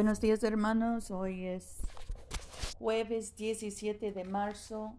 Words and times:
Buenos 0.00 0.18
días 0.22 0.42
hermanos, 0.44 1.10
hoy 1.10 1.44
es 1.44 1.76
jueves 2.78 3.36
17 3.36 4.12
de 4.12 4.24
marzo 4.24 4.94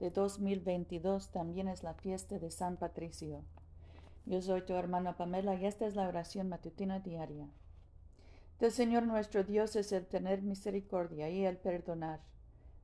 de 0.00 0.10
2022, 0.10 1.30
también 1.30 1.68
es 1.68 1.82
la 1.82 1.92
fiesta 1.92 2.38
de 2.38 2.50
San 2.50 2.78
Patricio. 2.78 3.44
Yo 4.24 4.40
soy 4.40 4.62
tu 4.62 4.72
hermana 4.72 5.18
Pamela 5.18 5.54
y 5.54 5.66
esta 5.66 5.86
es 5.86 5.96
la 5.96 6.08
oración 6.08 6.48
matutina 6.48 7.00
diaria. 7.00 7.46
Del 8.58 8.72
Señor 8.72 9.02
nuestro 9.02 9.44
Dios 9.44 9.76
es 9.76 9.92
el 9.92 10.06
tener 10.06 10.40
misericordia 10.40 11.28
y 11.28 11.44
el 11.44 11.58
perdonar, 11.58 12.20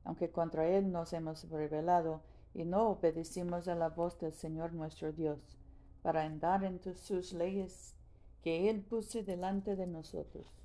aunque 0.03 0.29
contra 0.29 0.67
Él 0.67 0.91
nos 0.91 1.13
hemos 1.13 1.49
rebelado 1.49 2.21
y 2.53 2.63
no 2.63 2.89
obedecimos 2.89 3.67
a 3.67 3.73
la 3.73 3.89
voz 3.89 4.19
del 4.19 4.33
Señor 4.33 4.73
nuestro 4.73 5.13
Dios, 5.13 5.57
para 6.03 6.25
andar 6.25 6.63
en 6.63 6.79
sus 6.95 7.33
leyes 7.33 7.95
que 8.43 8.69
Él 8.69 8.83
puse 8.83 9.23
delante 9.23 9.75
de 9.75 9.87
nosotros. 9.87 10.64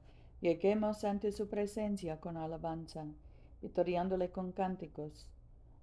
Lleguemos 0.41 1.03
ante 1.03 1.31
su 1.31 1.47
presencia 1.47 2.19
con 2.19 2.35
alabanza, 2.35 3.05
victoriándole 3.61 4.31
con 4.31 4.51
cánticos, 4.51 5.27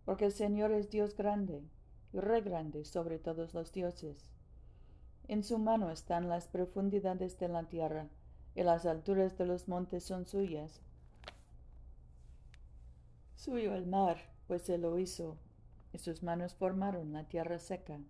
porque 0.04 0.24
el 0.24 0.32
Señor 0.32 0.72
es 0.72 0.90
Dios 0.90 1.16
grande 1.16 1.62
y 2.12 2.18
re 2.18 2.40
grande 2.40 2.84
sobre 2.84 3.20
todos 3.20 3.54
los 3.54 3.72
dioses. 3.72 4.32
En 5.28 5.44
su 5.44 5.58
mano 5.58 5.92
están 5.92 6.28
las 6.28 6.48
profundidades 6.48 7.38
de 7.38 7.48
la 7.48 7.68
tierra, 7.68 8.08
y 8.56 8.64
las 8.64 8.84
alturas 8.84 9.38
de 9.38 9.46
los 9.46 9.68
montes 9.68 10.02
son 10.02 10.26
suyas. 10.26 10.82
Suyo 13.36 13.74
el 13.74 13.86
mar, 13.86 14.18
pues 14.48 14.68
él 14.70 14.80
lo 14.80 14.98
hizo, 14.98 15.38
y 15.92 15.98
sus 15.98 16.24
manos 16.24 16.56
formaron 16.56 17.12
la 17.12 17.28
tierra 17.28 17.60
seca. 17.60 18.00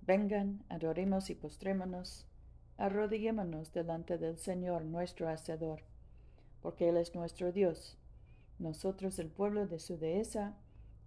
Vengan, 0.00 0.64
adoremos 0.70 1.28
y 1.28 1.34
postrémonos 1.34 2.26
arrodillémonos 2.78 3.72
delante 3.72 4.18
del 4.18 4.38
Señor 4.38 4.84
nuestro 4.84 5.28
Hacedor, 5.28 5.80
porque 6.60 6.88
Él 6.88 6.96
es 6.96 7.14
nuestro 7.14 7.52
Dios, 7.52 7.96
nosotros 8.58 9.18
el 9.18 9.28
pueblo 9.28 9.66
de 9.66 9.78
su 9.78 9.98
dehesa 9.98 10.54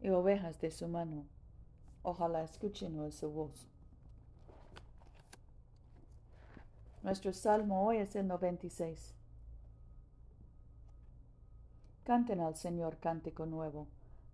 y 0.01 0.09
ovejas 0.09 0.59
de 0.61 0.71
su 0.71 0.87
mano. 0.87 1.25
Ojalá 2.03 2.43
escuchen 2.43 3.11
su 3.11 3.31
voz. 3.31 3.67
Nuestro 7.01 7.33
salmo 7.33 7.85
hoy 7.85 7.97
es 7.97 8.15
el 8.15 8.27
96. 8.27 9.13
Canten 12.03 12.39
al 12.39 12.55
Señor 12.55 12.97
cántico 12.97 13.45
nuevo, 13.45 13.87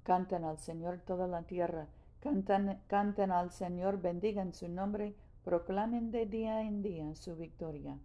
canten 0.03 0.43
al 0.43 0.57
Señor 0.57 0.99
toda 0.99 1.27
la 1.27 1.43
tierra, 1.43 1.87
canten, 2.19 2.79
canten 2.87 3.31
al 3.31 3.51
Señor, 3.51 4.01
bendigan 4.01 4.53
su 4.53 4.67
nombre, 4.67 5.15
Proclamen 5.43 6.11
de 6.11 6.27
día 6.27 6.61
en 6.61 6.83
día 6.83 7.15
su 7.15 7.35
victoria. 7.35 7.97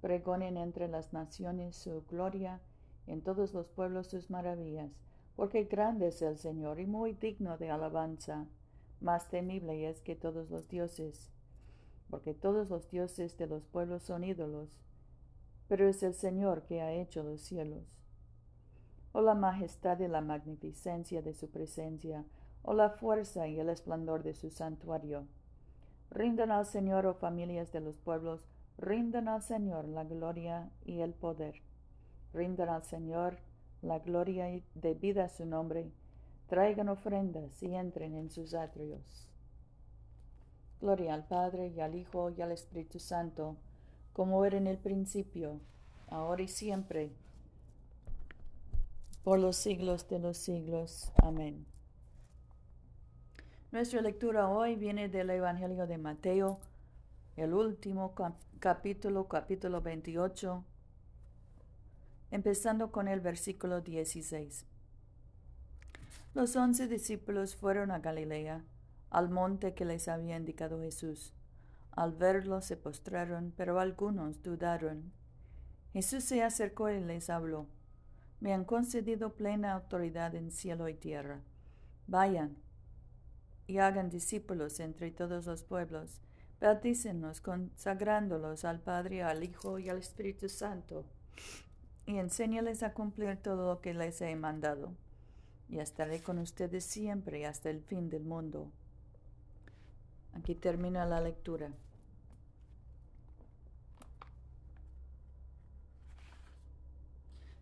Pregonen 0.00 0.56
entre 0.56 0.88
las 0.88 1.12
naciones 1.12 1.76
su 1.76 2.04
gloria, 2.10 2.60
en 3.06 3.22
todos 3.22 3.54
los 3.54 3.68
pueblos 3.68 4.08
sus 4.08 4.28
maravillas, 4.28 4.90
porque 5.36 5.64
grande 5.64 6.08
es 6.08 6.20
el 6.20 6.36
Señor 6.36 6.80
y 6.80 6.86
muy 6.86 7.12
digno 7.12 7.58
de 7.58 7.70
alabanza, 7.70 8.48
más 9.00 9.28
temible 9.28 9.88
es 9.88 10.00
que 10.00 10.16
todos 10.16 10.50
los 10.50 10.68
dioses, 10.68 11.30
porque 12.10 12.34
todos 12.34 12.70
los 12.70 12.90
dioses 12.90 13.38
de 13.38 13.46
los 13.46 13.64
pueblos 13.64 14.02
son 14.02 14.24
ídolos, 14.24 14.68
pero 15.68 15.86
es 15.86 16.02
el 16.02 16.14
Señor 16.14 16.64
que 16.64 16.80
ha 16.80 16.90
hecho 16.90 17.22
los 17.22 17.40
cielos. 17.40 17.84
Oh 19.12 19.20
la 19.20 19.36
majestad 19.36 20.00
y 20.00 20.08
la 20.08 20.22
magnificencia 20.22 21.22
de 21.22 21.34
su 21.34 21.50
presencia, 21.50 22.24
oh 22.62 22.74
la 22.74 22.90
fuerza 22.90 23.46
y 23.46 23.60
el 23.60 23.68
esplendor 23.68 24.24
de 24.24 24.34
su 24.34 24.50
santuario 24.50 25.28
Rindan 26.10 26.50
al 26.50 26.66
Señor, 26.66 27.06
oh 27.06 27.14
familias 27.14 27.70
de 27.72 27.80
los 27.80 27.96
pueblos, 27.98 28.46
rindan 28.78 29.28
al 29.28 29.42
Señor 29.42 29.86
la 29.88 30.04
gloria 30.04 30.70
y 30.84 31.00
el 31.00 31.12
poder. 31.12 31.62
Rindan 32.32 32.68
al 32.68 32.84
Señor 32.84 33.38
la 33.82 33.98
gloria 33.98 34.50
y 34.50 34.64
debida 34.74 35.24
a 35.24 35.28
su 35.28 35.44
nombre. 35.44 35.90
Traigan 36.48 36.88
ofrendas 36.88 37.62
y 37.62 37.74
entren 37.74 38.14
en 38.14 38.30
sus 38.30 38.54
atrios. 38.54 39.28
Gloria 40.80 41.14
al 41.14 41.26
Padre 41.26 41.68
y 41.68 41.80
al 41.80 41.94
Hijo 41.94 42.30
y 42.30 42.40
al 42.40 42.52
Espíritu 42.52 42.98
Santo, 42.98 43.56
como 44.12 44.44
era 44.44 44.56
en 44.56 44.66
el 44.66 44.78
principio, 44.78 45.60
ahora 46.08 46.42
y 46.42 46.48
siempre, 46.48 47.12
por 49.24 49.38
los 49.38 49.56
siglos 49.56 50.08
de 50.08 50.20
los 50.20 50.38
siglos. 50.38 51.12
Amén. 51.16 51.66
Nuestra 53.70 54.00
lectura 54.00 54.48
hoy 54.48 54.76
viene 54.76 55.10
del 55.10 55.28
Evangelio 55.28 55.86
de 55.86 55.98
Mateo, 55.98 56.58
el 57.36 57.52
último 57.52 58.14
capítulo, 58.60 59.28
capítulo 59.28 59.82
28, 59.82 60.64
empezando 62.30 62.90
con 62.90 63.08
el 63.08 63.20
versículo 63.20 63.82
16. 63.82 64.64
Los 66.32 66.56
once 66.56 66.88
discípulos 66.88 67.56
fueron 67.56 67.90
a 67.90 67.98
Galilea, 67.98 68.64
al 69.10 69.28
monte 69.28 69.74
que 69.74 69.84
les 69.84 70.08
había 70.08 70.38
indicado 70.38 70.80
Jesús. 70.80 71.34
Al 71.90 72.12
verlo 72.12 72.62
se 72.62 72.78
postraron, 72.78 73.52
pero 73.54 73.80
algunos 73.80 74.42
dudaron. 74.42 75.12
Jesús 75.92 76.24
se 76.24 76.42
acercó 76.42 76.88
y 76.88 77.00
les 77.00 77.28
habló. 77.28 77.66
Me 78.40 78.54
han 78.54 78.64
concedido 78.64 79.34
plena 79.34 79.74
autoridad 79.74 80.34
en 80.34 80.52
cielo 80.52 80.88
y 80.88 80.94
tierra. 80.94 81.42
Vayan 82.06 82.56
y 83.68 83.78
hagan 83.78 84.08
discípulos 84.08 84.80
entre 84.80 85.10
todos 85.12 85.46
los 85.46 85.62
pueblos. 85.62 86.20
Bautícenlos 86.58 87.40
consagrándolos 87.42 88.64
al 88.64 88.80
Padre, 88.80 89.22
al 89.22 89.44
Hijo 89.44 89.78
y 89.78 89.90
al 89.90 89.98
Espíritu 89.98 90.48
Santo, 90.48 91.04
y 92.06 92.16
enséñales 92.16 92.82
a 92.82 92.94
cumplir 92.94 93.36
todo 93.36 93.68
lo 93.74 93.80
que 93.80 93.94
les 93.94 94.20
he 94.22 94.34
mandado. 94.34 94.94
Y 95.68 95.78
estaré 95.78 96.22
con 96.22 96.38
ustedes 96.38 96.84
siempre 96.84 97.44
hasta 97.44 97.68
el 97.68 97.82
fin 97.82 98.08
del 98.08 98.24
mundo. 98.24 98.72
Aquí 100.32 100.54
termina 100.54 101.04
la 101.04 101.20
lectura. 101.20 101.70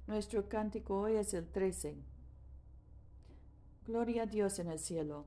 Nuestro 0.07 0.49
cántico 0.49 1.01
hoy 1.01 1.17
es 1.17 1.35
el 1.35 1.49
13. 1.49 1.97
Gloria 3.89 4.23
a 4.23 4.27
Dios 4.27 4.61
en 4.61 4.69
el 4.69 4.79
cielo 4.79 5.27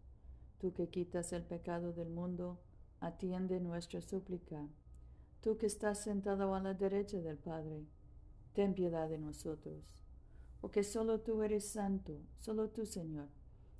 Tú 0.61 0.73
que 0.73 0.89
quitas 0.89 1.33
el 1.33 1.41
pecado 1.41 1.91
del 1.91 2.11
mundo, 2.11 2.59
atiende 2.99 3.59
nuestra 3.59 3.99
súplica. 3.99 4.67
Tú 5.41 5.57
que 5.57 5.65
estás 5.65 6.03
sentado 6.03 6.53
a 6.53 6.59
la 6.59 6.75
derecha 6.75 7.17
del 7.17 7.39
Padre, 7.39 7.87
ten 8.53 8.75
piedad 8.75 9.09
de 9.09 9.17
nosotros. 9.17 9.83
Porque 10.61 10.83
solo 10.83 11.21
tú 11.21 11.41
eres 11.41 11.67
santo, 11.67 12.21
solo 12.37 12.69
tú, 12.69 12.85
Señor, 12.85 13.27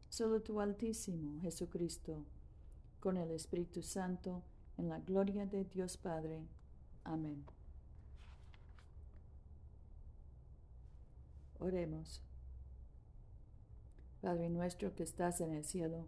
solo 0.10 0.42
tú 0.42 0.60
Altísimo, 0.60 1.40
Jesucristo, 1.42 2.26
con 3.00 3.16
el 3.16 3.30
Espíritu 3.30 3.84
Santo, 3.84 4.42
en 4.80 4.90
la 4.90 4.98
gloria 5.02 5.46
de 5.46 5.66
Dios 5.66 5.98
Padre. 5.98 6.48
Amén. 7.04 7.46
Oremos. 11.60 12.24
Padre 14.20 14.50
nuestro 14.50 14.96
que 14.96 15.04
estás 15.04 15.42
en 15.42 15.52
el 15.52 15.64
cielo, 15.64 16.08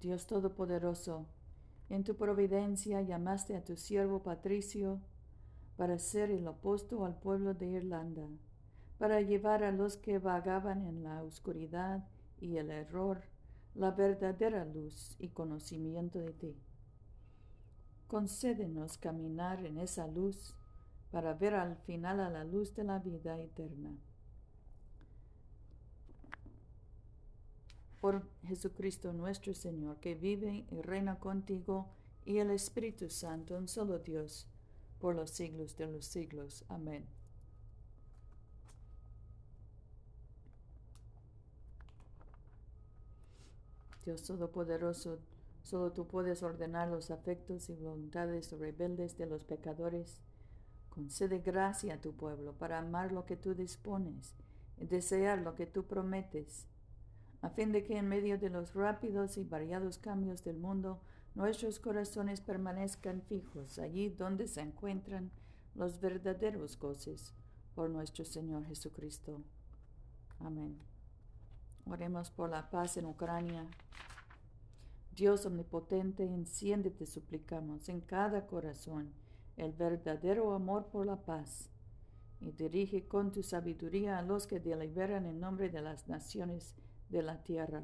Dios 0.00 0.26
Todopoderoso, 0.26 1.26
en 1.90 2.04
tu 2.04 2.16
providencia 2.16 3.02
llamaste 3.02 3.54
a 3.54 3.64
tu 3.64 3.76
siervo 3.76 4.22
Patricio 4.22 4.98
para 5.76 5.98
ser 5.98 6.30
el 6.30 6.46
apóstol 6.48 7.04
al 7.04 7.18
pueblo 7.18 7.52
de 7.52 7.66
Irlanda, 7.66 8.26
para 8.98 9.20
llevar 9.20 9.62
a 9.62 9.72
los 9.72 9.98
que 9.98 10.18
vagaban 10.18 10.86
en 10.86 11.02
la 11.02 11.22
oscuridad 11.22 12.08
y 12.40 12.56
el 12.56 12.70
error 12.70 13.22
la 13.74 13.90
verdadera 13.90 14.64
luz 14.64 15.16
y 15.18 15.28
conocimiento 15.28 16.18
de 16.18 16.32
ti. 16.32 16.56
Concédenos 18.08 18.96
caminar 18.96 19.64
en 19.66 19.78
esa 19.78 20.06
luz 20.06 20.56
para 21.10 21.34
ver 21.34 21.54
al 21.54 21.76
final 21.76 22.20
a 22.20 22.30
la 22.30 22.44
luz 22.44 22.74
de 22.74 22.84
la 22.84 22.98
vida 22.98 23.38
eterna. 23.38 23.96
Por 28.00 28.22
Jesucristo 28.46 29.12
nuestro 29.12 29.54
Señor, 29.54 29.98
que 29.98 30.14
vive 30.14 30.64
y 30.70 30.80
reina 30.80 31.18
contigo 31.18 31.88
y 32.24 32.38
el 32.38 32.50
Espíritu 32.50 33.10
Santo, 33.10 33.56
un 33.56 33.68
solo 33.68 33.98
Dios, 33.98 34.46
por 35.00 35.14
los 35.14 35.30
siglos 35.30 35.76
de 35.76 35.86
los 35.86 36.06
siglos. 36.06 36.64
Amén. 36.68 37.06
Dios 44.04 44.22
Todopoderoso, 44.22 45.18
solo 45.62 45.92
tú 45.92 46.06
puedes 46.06 46.42
ordenar 46.42 46.88
los 46.88 47.10
afectos 47.10 47.68
y 47.68 47.74
voluntades 47.74 48.50
rebeldes 48.52 49.18
de 49.18 49.26
los 49.26 49.44
pecadores. 49.44 50.20
Concede 50.88 51.38
gracia 51.38 51.94
a 51.94 52.00
tu 52.00 52.12
pueblo 52.12 52.54
para 52.54 52.78
amar 52.78 53.12
lo 53.12 53.26
que 53.26 53.36
tú 53.36 53.54
dispones 53.54 54.34
y 54.78 54.86
desear 54.86 55.38
lo 55.38 55.54
que 55.54 55.66
tú 55.66 55.84
prometes 55.84 56.66
a 57.42 57.50
fin 57.50 57.72
de 57.72 57.84
que 57.84 57.96
en 57.96 58.08
medio 58.08 58.38
de 58.38 58.50
los 58.50 58.74
rápidos 58.74 59.36
y 59.36 59.44
variados 59.44 59.98
cambios 59.98 60.44
del 60.44 60.58
mundo, 60.58 61.00
nuestros 61.34 61.78
corazones 61.78 62.40
permanezcan 62.40 63.22
fijos 63.22 63.78
allí 63.78 64.08
donde 64.08 64.48
se 64.48 64.60
encuentran 64.60 65.30
los 65.74 66.00
verdaderos 66.00 66.78
goces 66.78 67.34
por 67.74 67.88
nuestro 67.88 68.24
Señor 68.24 68.66
Jesucristo. 68.66 69.40
Amén. 70.40 70.78
Oremos 71.86 72.30
por 72.30 72.50
la 72.50 72.70
paz 72.70 72.96
en 72.96 73.06
Ucrania. 73.06 73.66
Dios 75.14 75.46
omnipotente, 75.46 76.24
enciéndete, 76.24 77.06
suplicamos, 77.06 77.88
en 77.88 78.00
cada 78.00 78.46
corazón 78.46 79.12
el 79.56 79.72
verdadero 79.72 80.54
amor 80.54 80.86
por 80.86 81.06
la 81.06 81.16
paz 81.16 81.68
y 82.40 82.52
dirige 82.52 83.06
con 83.06 83.32
tu 83.32 83.42
sabiduría 83.42 84.18
a 84.18 84.22
los 84.22 84.46
que 84.46 84.60
deliberan 84.60 85.26
en 85.26 85.40
nombre 85.40 85.68
de 85.68 85.82
las 85.82 86.08
naciones 86.08 86.74
de 87.10 87.22
la 87.22 87.42
tierra, 87.42 87.82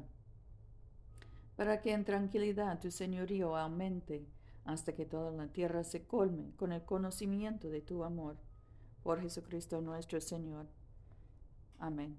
para 1.55 1.81
que 1.81 1.93
en 1.93 2.05
tranquilidad 2.05 2.79
tu 2.79 2.91
señorío 2.91 3.55
aumente 3.55 4.25
hasta 4.65 4.93
que 4.93 5.05
toda 5.05 5.31
la 5.31 5.47
tierra 5.47 5.83
se 5.83 6.05
colme 6.05 6.51
con 6.57 6.71
el 6.71 6.83
conocimiento 6.83 7.69
de 7.69 7.81
tu 7.81 8.03
amor. 8.03 8.37
Por 9.01 9.21
Jesucristo 9.21 9.81
nuestro 9.81 10.19
Señor. 10.19 10.67
Amén. 11.79 12.17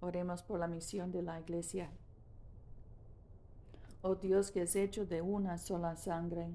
Oremos 0.00 0.42
por 0.42 0.58
la 0.58 0.66
misión 0.66 1.12
de 1.12 1.22
la 1.22 1.38
Iglesia. 1.38 1.90
Oh 4.00 4.14
Dios 4.14 4.50
que 4.50 4.62
has 4.62 4.74
hecho 4.74 5.04
de 5.04 5.20
una 5.20 5.58
sola 5.58 5.96
sangre 5.96 6.48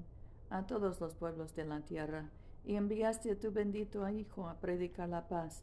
a 0.50 0.66
todos 0.66 1.00
los 1.00 1.14
pueblos 1.14 1.54
de 1.54 1.64
la 1.64 1.80
tierra, 1.80 2.30
y 2.64 2.74
enviaste 2.74 3.30
a 3.30 3.38
tu 3.38 3.52
bendito 3.52 4.08
Hijo 4.08 4.48
a 4.48 4.58
predicar 4.58 5.08
la 5.08 5.28
paz 5.28 5.62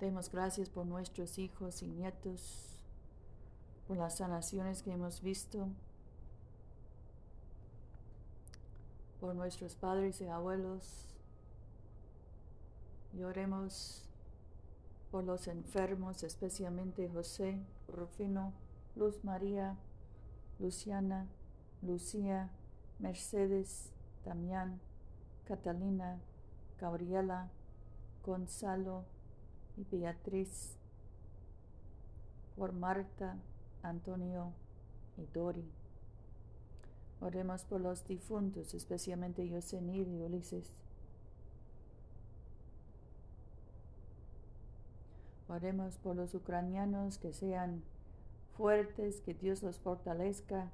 Demos 0.00 0.30
gracias 0.30 0.68
por 0.68 0.86
nuestros 0.86 1.38
hijos 1.38 1.82
y 1.82 1.86
nietos, 1.86 2.84
por 3.86 3.96
las 3.96 4.18
sanaciones 4.18 4.82
que 4.82 4.92
hemos 4.92 5.22
visto, 5.22 5.68
por 9.20 9.34
nuestros 9.34 9.76
padres 9.76 10.20
y 10.20 10.26
abuelos. 10.26 11.06
Y 13.16 13.22
oremos 13.22 14.04
por 15.12 15.22
los 15.22 15.46
enfermos, 15.46 16.24
especialmente 16.24 17.08
José, 17.08 17.64
Rufino, 17.86 18.52
Luz 18.96 19.22
María, 19.22 19.76
Luciana, 20.58 21.28
Lucía, 21.82 22.50
Mercedes, 22.98 23.92
Damián, 24.24 24.80
Catalina, 25.46 26.18
Gabriela, 26.80 27.48
Gonzalo, 28.24 29.04
y 29.76 29.84
Beatriz, 29.84 30.76
por 32.56 32.72
Marta, 32.72 33.36
Antonio 33.82 34.52
y 35.16 35.26
Dori. 35.32 35.68
Oremos 37.20 37.64
por 37.64 37.80
los 37.80 38.06
difuntos, 38.06 38.74
especialmente 38.74 39.48
Yosenir 39.48 40.06
y 40.08 40.20
Ulises. 40.20 40.70
Oremos 45.48 45.96
por 45.98 46.16
los 46.16 46.34
ucranianos 46.34 47.18
que 47.18 47.32
sean 47.32 47.82
fuertes, 48.56 49.20
que 49.20 49.34
Dios 49.34 49.62
los 49.62 49.78
fortalezca. 49.78 50.70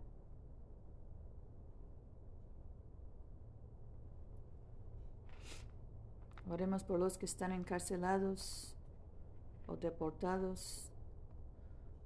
Oremos 6.48 6.82
por 6.82 6.98
los 6.98 7.16
que 7.16 7.26
están 7.26 7.52
encarcelados, 7.52 8.74
o 9.70 9.76
deportados, 9.76 10.90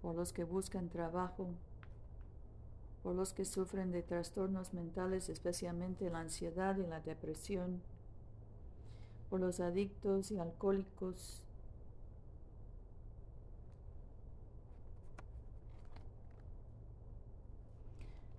por 0.02 0.14
los 0.14 0.32
que 0.32 0.44
buscan 0.44 0.90
trabajo, 0.90 1.48
por 3.02 3.14
los 3.14 3.32
que 3.32 3.46
sufren 3.46 3.90
de 3.90 4.02
trastornos 4.02 4.74
mentales, 4.74 5.30
especialmente 5.30 6.10
la 6.10 6.20
ansiedad 6.20 6.76
y 6.76 6.86
la 6.86 7.00
depresión, 7.00 7.80
por 9.30 9.40
los 9.40 9.60
adictos 9.60 10.30
y 10.30 10.38
alcohólicos, 10.38 11.40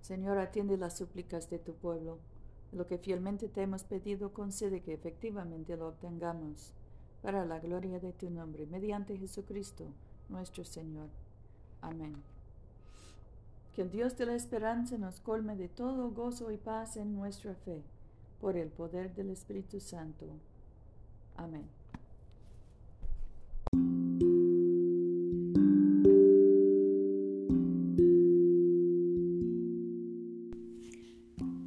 Señor, 0.00 0.38
atiende 0.38 0.76
las 0.76 0.96
súplicas 0.96 1.50
de 1.50 1.58
tu 1.58 1.74
pueblo. 1.74 2.18
Lo 2.70 2.86
que 2.86 2.96
fielmente 2.96 3.48
te 3.48 3.62
hemos 3.62 3.82
pedido, 3.82 4.32
concede 4.32 4.80
que 4.80 4.92
efectivamente 4.92 5.76
lo 5.76 5.88
obtengamos 5.88 6.72
para 7.26 7.44
la 7.44 7.58
gloria 7.58 7.98
de 7.98 8.12
tu 8.12 8.30
nombre, 8.30 8.66
mediante 8.66 9.18
Jesucristo 9.18 9.84
nuestro 10.28 10.64
Señor. 10.64 11.08
Amén. 11.80 12.22
Que 13.74 13.82
el 13.82 13.90
Dios 13.90 14.16
de 14.16 14.26
la 14.26 14.36
esperanza 14.36 14.96
nos 14.96 15.18
colme 15.18 15.56
de 15.56 15.68
todo 15.68 16.12
gozo 16.12 16.52
y 16.52 16.56
paz 16.56 16.96
en 16.96 17.16
nuestra 17.16 17.56
fe, 17.56 17.82
por 18.40 18.56
el 18.56 18.68
poder 18.68 19.12
del 19.12 19.30
Espíritu 19.30 19.80
Santo. 19.80 20.26
Amén. 21.36 21.66